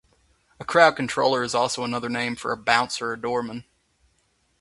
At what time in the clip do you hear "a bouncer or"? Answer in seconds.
2.51-3.15